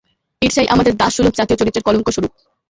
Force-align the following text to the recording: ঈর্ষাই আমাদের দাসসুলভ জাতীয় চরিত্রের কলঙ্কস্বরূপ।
ঈর্ষাই 0.41 0.67
আমাদের 0.67 0.93
দাসসুলভ 0.95 1.33
জাতীয় 1.35 1.57
চরিত্রের 1.59 1.85
কলঙ্কস্বরূপ। 1.87 2.31